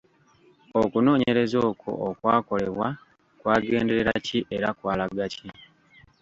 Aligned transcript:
Okunoonyereza 0.81 1.57
okwo 1.69 1.91
okwakolebwa 2.09 2.87
kwagenderera 3.39 4.13
ki 4.25 4.39
era 4.55 4.67
kwalaga 4.77 5.25
ki? 5.35 5.47